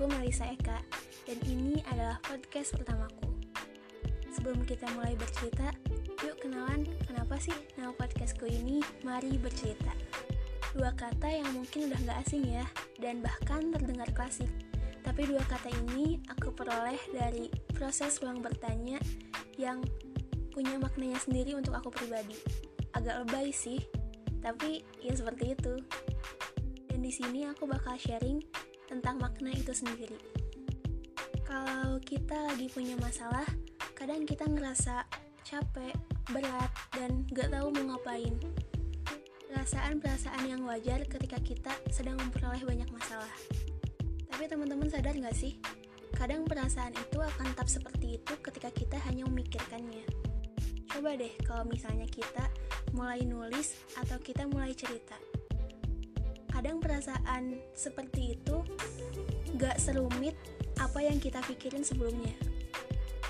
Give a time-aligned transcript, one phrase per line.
[0.00, 0.80] Lisa Eka
[1.28, 3.36] dan ini adalah podcast pertamaku.
[4.32, 5.76] Sebelum kita mulai bercerita,
[6.24, 9.92] yuk kenalan kenapa sih nama podcastku ini Mari Bercerita.
[10.72, 12.64] Dua kata yang mungkin udah gak asing ya,
[12.96, 14.48] dan bahkan terdengar klasik.
[15.04, 18.96] Tapi dua kata ini aku peroleh dari proses ruang bertanya
[19.60, 19.84] yang
[20.48, 22.40] punya maknanya sendiri untuk aku pribadi.
[22.96, 23.84] Agak lebay sih,
[24.40, 25.76] tapi ya seperti itu.
[26.88, 28.40] Dan di sini aku bakal sharing
[28.90, 30.18] tentang makna itu sendiri.
[31.46, 33.46] Kalau kita lagi punya masalah,
[33.94, 35.06] kadang kita ngerasa
[35.46, 35.94] capek,
[36.34, 38.34] berat, dan gak tahu mau ngapain.
[39.50, 43.34] Perasaan-perasaan yang wajar ketika kita sedang memperoleh banyak masalah.
[44.30, 45.58] Tapi teman-teman sadar gak sih?
[46.14, 50.06] Kadang perasaan itu akan tetap seperti itu ketika kita hanya memikirkannya.
[50.90, 52.50] Coba deh kalau misalnya kita
[52.94, 55.14] mulai nulis atau kita mulai cerita
[56.50, 58.60] kadang perasaan seperti itu
[59.56, 60.34] gak serumit
[60.82, 62.34] apa yang kita pikirin sebelumnya.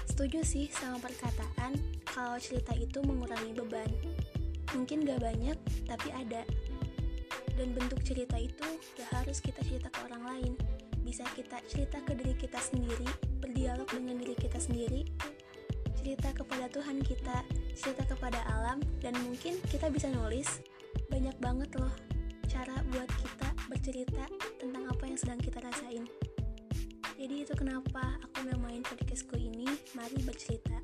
[0.08, 3.88] Setuju sih sama perkataan kalau cerita itu mengurangi beban.
[4.74, 6.42] Mungkin gak banyak, tapi ada.
[7.56, 10.52] Dan bentuk cerita itu gak harus kita cerita ke orang lain.
[11.00, 13.08] Bisa kita cerita ke diri kita sendiri,
[13.41, 15.08] berdialog dengan diri kita sendiri,
[16.00, 17.42] cerita kepada Tuhan kita,
[17.74, 20.60] cerita kepada alam, dan mungkin kita bisa nulis.
[21.10, 22.09] Banyak banget loh
[22.50, 24.26] cara buat kita bercerita
[24.58, 26.02] tentang apa yang sedang kita rasain.
[27.14, 30.82] Jadi itu kenapa aku namain podcastku ini Mari Bercerita.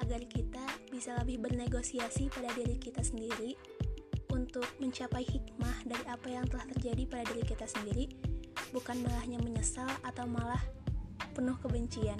[0.00, 3.52] Agar kita bisa lebih bernegosiasi pada diri kita sendiri
[4.32, 8.08] untuk mencapai hikmah dari apa yang telah terjadi pada diri kita sendiri,
[8.72, 10.62] bukan malahnya menyesal atau malah
[11.36, 12.16] penuh kebencian.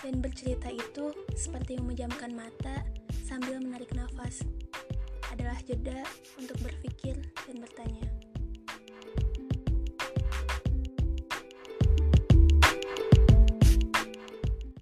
[0.00, 2.80] Dan bercerita itu seperti memejamkan mata
[3.28, 4.40] sambil menarik nafas.
[5.28, 6.00] Adalah jeda
[6.40, 6.94] untuk berpikir